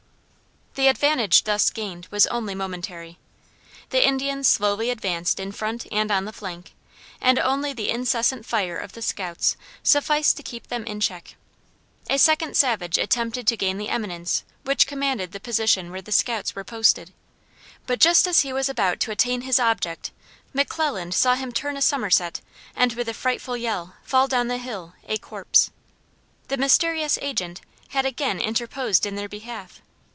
The 0.75 0.87
advantage 0.87 1.43
thus 1.43 1.69
gained 1.69 2.07
was 2.11 2.27
only 2.27 2.55
momentary. 2.55 3.19
The 3.89 4.07
Indians 4.07 4.47
slowly 4.47 4.89
advanced 4.89 5.37
in 5.37 5.51
front 5.51 5.85
and 5.91 6.09
on 6.09 6.23
the 6.23 6.31
flank, 6.31 6.71
and 7.19 7.37
only 7.37 7.73
the 7.73 7.89
incessant 7.89 8.45
fire 8.45 8.77
of 8.77 8.93
the 8.93 9.01
scouts 9.01 9.57
sufficed 9.83 10.37
to 10.37 10.43
keep 10.43 10.67
them 10.67 10.85
in 10.85 11.01
check. 11.01 11.35
A 12.09 12.17
second 12.17 12.55
savage 12.55 12.97
attempted 12.97 13.47
to 13.47 13.57
gain 13.57 13.77
the 13.79 13.89
eminence 13.89 14.43
which 14.63 14.87
commanded 14.87 15.33
the 15.33 15.41
position 15.41 15.91
where 15.91 16.01
the 16.01 16.09
scouts 16.13 16.55
were 16.55 16.63
posted, 16.63 17.11
but 17.85 17.99
just 17.99 18.25
as 18.25 18.39
he 18.39 18.53
was 18.53 18.69
about 18.69 19.01
to 19.01 19.11
attain 19.11 19.41
his 19.41 19.59
object, 19.59 20.11
McClelland 20.55 21.13
saw 21.13 21.35
him 21.35 21.51
turn 21.51 21.75
a 21.75 21.81
summerset, 21.81 22.39
and, 22.77 22.93
with 22.93 23.09
a 23.09 23.13
frightful 23.13 23.57
yell, 23.57 23.95
fall 24.03 24.25
down 24.29 24.47
the 24.47 24.57
hill, 24.57 24.93
a 25.05 25.17
corpse. 25.17 25.69
The 26.47 26.55
mysterious 26.55 27.19
agent 27.21 27.59
had 27.89 28.05
again 28.05 28.39
interposed 28.39 29.05
in 29.05 29.15
their 29.17 29.29
behalf. 29.29 29.81